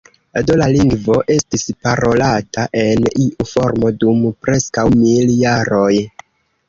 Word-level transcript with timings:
Do 0.45 0.53
la 0.59 0.67
lingvo 0.75 1.17
estis 1.33 1.65
parolata 1.87 2.65
en 2.85 3.05
iu 3.27 3.47
formo 3.53 3.93
dum 4.05 4.25
preskaŭ 4.47 4.87
mil 5.03 5.35
jaroj. 5.43 5.95